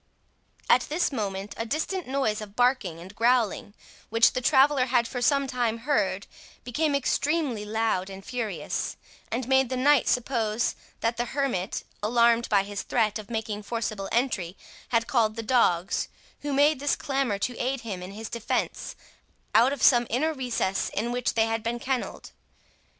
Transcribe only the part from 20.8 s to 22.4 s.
in which they had been kennelled.